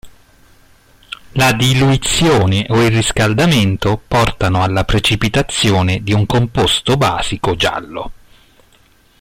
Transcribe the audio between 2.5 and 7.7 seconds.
o il riscaldamento portano alla precipitazione di un composto basico